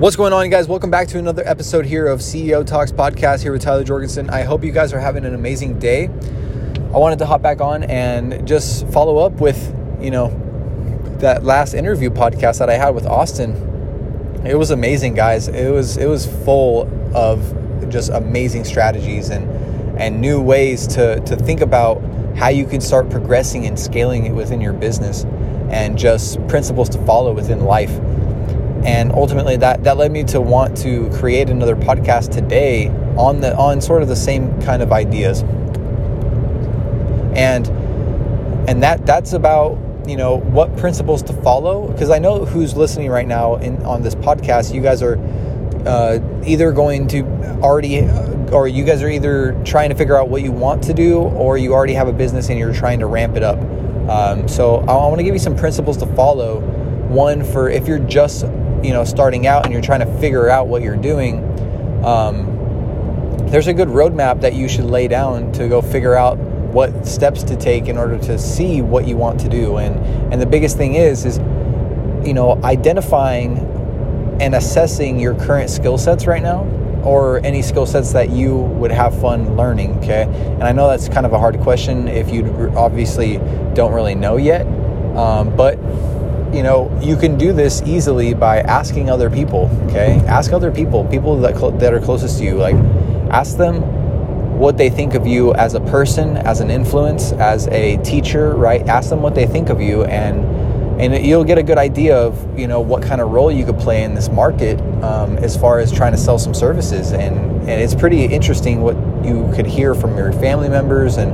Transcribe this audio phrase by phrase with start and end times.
[0.00, 0.66] What's going on, guys?
[0.66, 4.28] Welcome back to another episode here of CEO Talks Podcast here with Tyler Jorgensen.
[4.28, 6.06] I hope you guys are having an amazing day.
[6.06, 10.30] I wanted to hop back on and just follow up with, you know,
[11.20, 14.42] that last interview podcast that I had with Austin.
[14.44, 15.46] It was amazing, guys.
[15.46, 19.48] It was it was full of just amazing strategies and
[19.96, 22.02] and new ways to to think about
[22.34, 25.24] how you can start progressing and scaling it within your business
[25.70, 27.96] and just principles to follow within life
[28.84, 33.56] and ultimately that that led me to want to create another podcast today on the
[33.56, 35.42] on sort of the same kind of ideas.
[37.36, 37.66] And
[38.68, 41.88] and that that's about you know what principles to follow.
[41.88, 45.18] Because i know who's listening right now in on this podcast you guys are
[45.86, 47.24] uh, either going to
[47.60, 48.00] already
[48.52, 51.58] or you guys are either trying to figure out what you want to do or
[51.58, 53.58] you already have a business and you're trying to ramp it up.
[54.08, 56.60] Um, so i, I want to give you some principles to follow.
[57.08, 58.44] One for if you're just
[58.84, 61.42] you know starting out and you're trying to figure out what you're doing
[62.04, 62.54] um,
[63.48, 66.38] there's a good roadmap that you should lay down to go figure out
[66.74, 69.76] what steps to take in order to see what you want to do.
[69.76, 69.96] And
[70.32, 71.38] and the biggest thing is is
[72.26, 73.58] you know identifying
[74.40, 76.64] and assessing your current skill sets right now
[77.04, 80.22] or any skill sets that you would have fun learning okay?
[80.22, 83.36] And i know that's kind of a hard question if you obviously
[83.74, 84.66] don't really know yet
[85.16, 85.76] um, but
[86.54, 90.20] you know, you can do this easily by asking other people, okay?
[90.26, 92.54] Ask other people, people that, cl- that are closest to you.
[92.54, 92.76] Like,
[93.30, 93.82] ask them
[94.58, 98.86] what they think of you as a person, as an influence, as a teacher, right?
[98.86, 100.44] Ask them what they think of you, and
[101.00, 103.78] and you'll get a good idea of you know what kind of role you could
[103.78, 107.12] play in this market um, as far as trying to sell some services.
[107.12, 107.36] And
[107.68, 111.32] and it's pretty interesting what you could hear from your family members and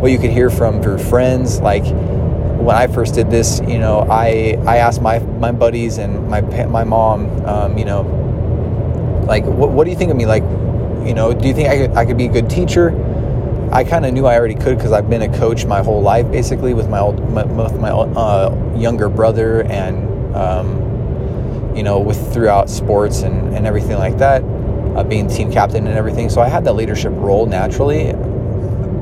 [0.00, 1.84] what you could hear from your friends, like
[2.58, 6.40] when I first did this, you know, I I asked my my buddies and my
[6.66, 8.02] my mom, um, you know,
[9.26, 10.26] like what what do you think of me?
[10.26, 10.42] Like,
[11.06, 12.90] you know, do you think I could I could be a good teacher?
[13.72, 16.30] I kind of knew I already could because I've been a coach my whole life,
[16.30, 22.32] basically, with my old my, with my uh, younger brother and um, you know with
[22.32, 24.42] throughout sports and and everything like that,
[24.96, 26.30] uh, being team captain and everything.
[26.30, 28.14] So I had that leadership role naturally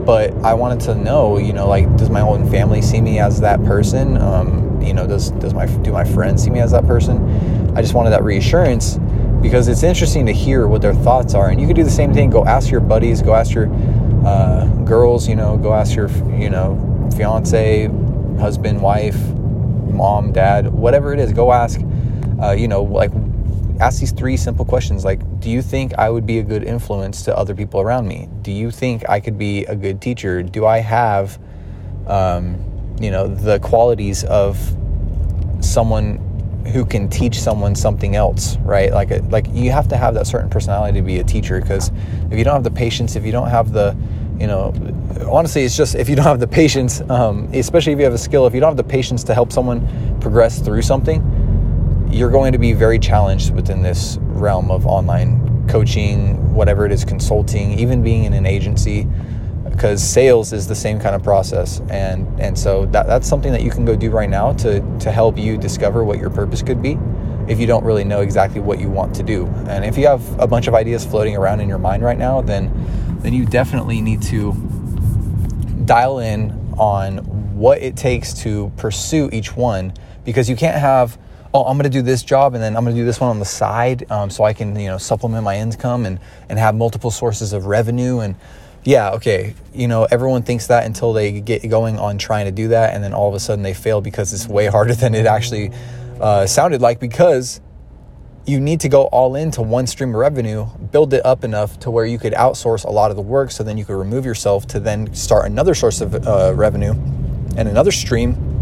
[0.05, 3.41] but I wanted to know, you know, like, does my own family see me as
[3.41, 4.17] that person?
[4.19, 7.77] Um, you know, does does my do my friends see me as that person?
[7.77, 8.99] I just wanted that reassurance
[9.41, 12.13] because it's interesting to hear what their thoughts are, and you could do the same
[12.13, 12.31] thing.
[12.31, 13.73] Go ask your buddies, go ask your
[14.27, 17.87] uh, girls, you know, go ask your you know fiance,
[18.39, 19.19] husband, wife,
[19.93, 21.33] mom, dad, whatever it is.
[21.33, 21.81] Go ask,
[22.43, 23.13] uh, you know, like
[23.81, 27.23] ask these three simple questions like do you think i would be a good influence
[27.23, 28.29] to other people around me?
[28.43, 30.43] Do you think i could be a good teacher?
[30.43, 31.39] Do i have
[32.07, 34.59] um, you know the qualities of
[35.61, 36.19] someone
[36.73, 38.93] who can teach someone something else right?
[38.93, 41.91] Like a, like you have to have that certain personality to be a teacher because
[42.31, 43.97] if you don't have the patience if you don't have the
[44.39, 44.73] you know
[45.31, 48.19] honestly it's just if you don't have the patience um, especially if you have a
[48.19, 49.87] skill if you don't have the patience to help someone
[50.21, 51.44] progress through something
[52.15, 57.05] you're going to be very challenged within this realm of online coaching, whatever it is,
[57.05, 59.07] consulting, even being in an agency,
[59.69, 61.81] because sales is the same kind of process.
[61.91, 65.11] And and so that, that's something that you can go do right now to to
[65.11, 66.99] help you discover what your purpose could be
[67.49, 69.47] if you don't really know exactly what you want to do.
[69.69, 72.41] And if you have a bunch of ideas floating around in your mind right now,
[72.41, 72.71] then
[73.21, 74.53] then you definitely need to
[75.85, 77.19] dial in on
[77.57, 79.93] what it takes to pursue each one
[80.25, 81.19] because you can't have
[81.55, 83.31] oh, I'm going to do this job and then I'm going to do this one
[83.31, 86.75] on the side um, so I can, you know, supplement my income and, and have
[86.75, 88.19] multiple sources of revenue.
[88.19, 88.35] And
[88.83, 92.69] yeah, okay, you know, everyone thinks that until they get going on trying to do
[92.69, 92.93] that.
[92.93, 95.71] And then all of a sudden they fail because it's way harder than it actually
[96.21, 97.61] uh, sounded like because
[98.47, 101.91] you need to go all into one stream of revenue, build it up enough to
[101.91, 104.67] where you could outsource a lot of the work so then you could remove yourself
[104.67, 106.93] to then start another source of uh, revenue
[107.57, 108.54] and another stream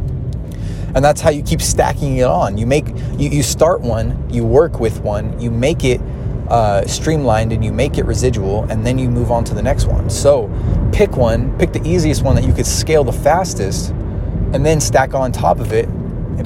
[0.95, 2.59] and that's how you keep stacking it on.
[2.59, 2.89] You make
[3.19, 6.01] you, you start one you work with one you make it
[6.49, 9.87] uh, streamlined and you make it residual and then you move on to the next
[9.87, 10.11] one.
[10.11, 10.51] So
[10.93, 15.15] pick one pick the easiest one that you could scale the fastest and then stack
[15.15, 15.89] on top of it.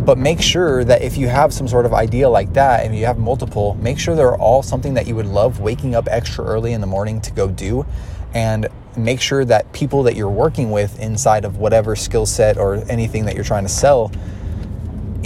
[0.04, 3.06] But make sure that if you have some sort of idea like that and you
[3.06, 6.72] have multiple make sure they're all something that you would love waking up extra early
[6.72, 7.86] in the morning to go do.
[8.34, 12.76] And make sure that people that you're working with inside of whatever skill set or
[12.88, 14.10] anything that you're trying to sell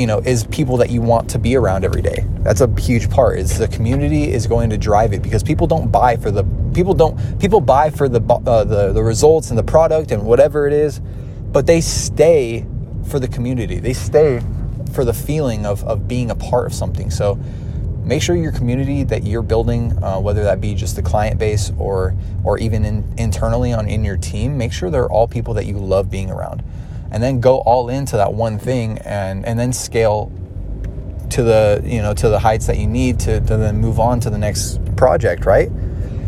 [0.01, 2.25] you know is people that you want to be around every day.
[2.41, 5.93] That's a huge part is the community is going to drive it because people don't
[5.93, 6.45] buy for the
[6.75, 10.67] people don't people buy for the uh, the, the results and the product and whatever
[10.67, 11.01] it is
[11.53, 12.65] but they stay
[13.05, 13.81] for the community.
[13.81, 14.41] They stay
[14.93, 17.11] for the feeling of, of being a part of something.
[17.11, 17.35] So
[18.05, 21.73] make sure your community that you're building, uh, whether that be just the client base
[21.79, 22.15] or
[22.45, 25.79] or even in, internally on in your team, make sure they're all people that you
[25.79, 26.63] love being around,
[27.11, 30.33] and then go all into that one thing and and then scale
[31.31, 34.21] to the you know to the heights that you need to, to then move on
[34.21, 35.71] to the next project, right?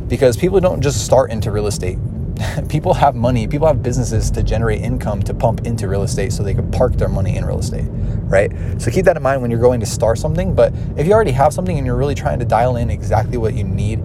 [0.08, 1.98] Because people don't just start into real estate.
[2.68, 6.42] people have money, people have businesses to generate income to pump into real estate so
[6.42, 7.86] they can park their money in real estate,
[8.24, 8.50] right?
[8.78, 10.54] So keep that in mind when you're going to start something.
[10.54, 13.54] But if you already have something and you're really trying to dial in exactly what
[13.54, 13.96] you need,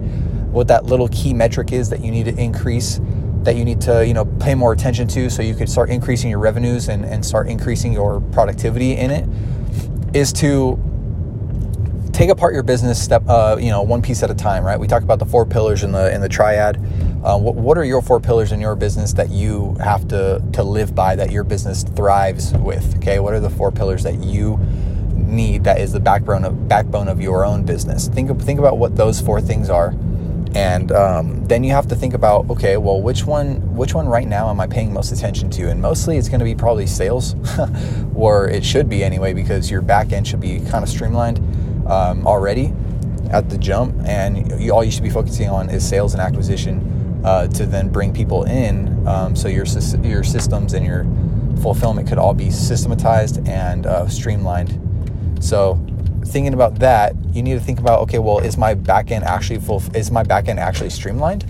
[0.52, 3.00] what that little key metric is that you need to increase,
[3.44, 6.30] that you need to, you know, pay more attention to so you could start increasing
[6.30, 9.28] your revenues and, and start increasing your productivity in it,
[10.14, 10.78] is to
[12.12, 14.78] take apart your business step, uh, you know, one piece at a time, right?
[14.78, 16.76] We talked about the four pillars in the in the triad.
[17.22, 20.62] Uh, what, what are your four pillars in your business that you have to to
[20.62, 22.96] live by that your business thrives with?
[22.96, 24.58] Okay, what are the four pillars that you
[25.14, 28.08] need that is the backbone of backbone of your own business?
[28.08, 29.92] Think think about what those four things are,
[30.54, 34.26] and um, then you have to think about okay, well, which one which one right
[34.26, 35.70] now am I paying most attention to?
[35.70, 37.34] And mostly, it's going to be probably sales,
[38.14, 41.38] or it should be anyway, because your back end should be kind of streamlined
[41.86, 42.72] um, already
[43.30, 47.20] at the jump, and you, all you should be focusing on is sales and acquisition
[47.24, 49.06] uh, to then bring people in.
[49.06, 49.66] Um, so your
[50.02, 51.04] your systems and your
[51.62, 54.80] fulfillment could all be systematized and uh, streamlined.
[55.40, 55.74] So
[56.24, 59.82] thinking about that, you need to think about okay, well, is my backend actually full?
[59.94, 61.44] Is my backend actually streamlined?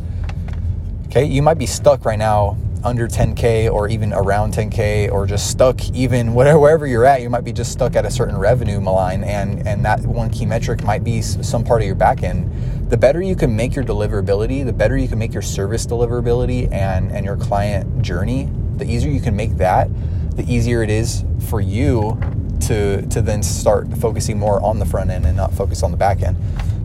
[1.06, 5.50] Okay, you might be stuck right now under 10k or even around 10k or just
[5.50, 8.78] stuck even whatever wherever you're at you might be just stuck at a certain revenue
[8.78, 12.50] line and and that one key metric might be some part of your back end
[12.90, 16.70] the better you can make your deliverability the better you can make your service deliverability
[16.72, 19.88] and and your client journey the easier you can make that
[20.36, 22.16] the easier it is for you
[22.62, 25.96] to to then start focusing more on the front end and not focus on the
[25.96, 26.36] back end.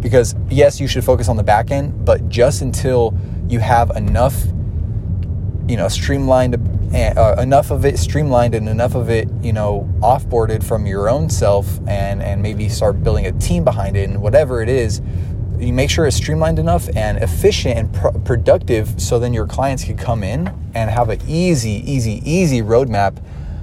[0.02, 3.18] Because yes you should focus on the back end but just until
[3.48, 4.36] you have enough
[5.68, 6.56] you know streamlined
[6.94, 11.30] uh, enough of it streamlined and enough of it you know offboarded from your own
[11.30, 15.02] self and and maybe start building a team behind it and whatever it is
[15.58, 19.84] you make sure it's streamlined enough and efficient and pr- productive so then your clients
[19.84, 23.18] can come in and have an easy easy easy roadmap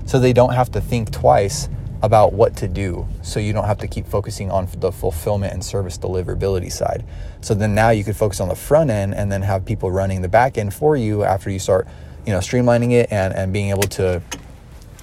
[0.06, 1.68] so they don't have to think twice
[2.02, 5.64] about what to do so you don't have to keep focusing on the fulfillment and
[5.64, 7.04] service deliverability side.
[7.42, 10.22] So then now you could focus on the front end and then have people running
[10.22, 11.86] the back end for you after you start
[12.26, 14.22] you know streamlining it and, and being able to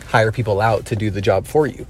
[0.07, 1.85] hire people out to do the job for you.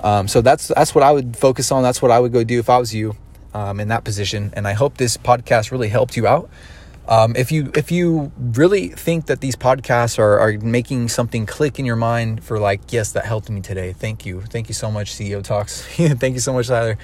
[0.00, 1.82] Um, so that's that's what i would focus on.
[1.82, 3.16] That's what i would go do if i was you
[3.52, 4.52] um, in that position.
[4.54, 6.48] And i hope this podcast really helped you out
[7.10, 11.80] um, if you if you really think that these podcasts are, are making something click
[11.80, 13.92] in your mind for like yes that helped me today.
[13.92, 14.40] Thank you.
[14.42, 15.84] Thank you so much ceo talks.
[15.96, 16.96] Thank you so much tyler.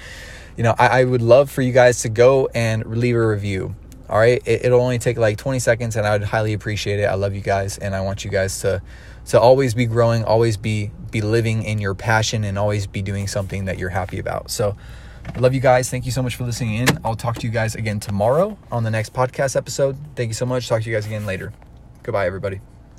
[0.55, 3.75] You know I, I, would love for you guys to go and leave a review.
[4.09, 4.41] All right?
[4.45, 7.03] It, it'll only take like 20 seconds and i would highly appreciate it.
[7.03, 8.81] I love you guys and i want you guys to
[9.25, 13.27] to always be growing always be be living in your passion and always be doing
[13.27, 14.51] something that you're happy about.
[14.51, 14.77] So
[15.35, 15.89] I love you guys.
[15.89, 16.87] Thank you so much for listening in.
[17.05, 19.97] I'll talk to you guys again tomorrow on the next podcast episode.
[20.15, 20.67] Thank you so much.
[20.67, 21.53] Talk to you guys again later.
[22.03, 22.61] Goodbye, everybody.